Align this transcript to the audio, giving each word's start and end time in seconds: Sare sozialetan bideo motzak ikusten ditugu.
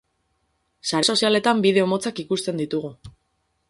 Sare 0.91 1.07
sozialetan 1.15 1.63
bideo 1.67 1.87
motzak 1.93 2.23
ikusten 2.27 2.63
ditugu. 2.65 2.95